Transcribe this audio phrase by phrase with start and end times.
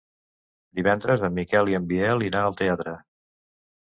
[0.79, 2.99] Divendres en Miquel i en Biel iran al teatre.